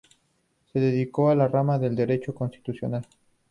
Se 0.73 0.79
dedicó 0.79 1.29
a 1.29 1.35
la 1.35 1.47
rama 1.47 1.77
de 1.77 1.91
derecho 1.91 2.33
constitucional. 2.33 3.05